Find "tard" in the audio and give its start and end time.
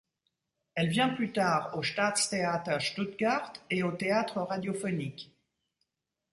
1.31-1.77